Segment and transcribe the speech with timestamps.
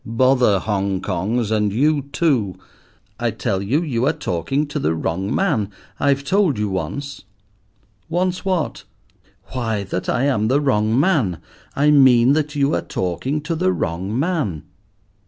[0.03, 2.55] "Bother Hong Kongs, and you too.
[3.19, 5.69] I tell you, you are talking to the wrong man.
[5.99, 7.23] I've told you once."
[8.09, 8.83] "Once what?"
[9.51, 14.17] "Why, that I am the wrong man—I mean that you are talking to the wrong
[14.17, 14.63] man."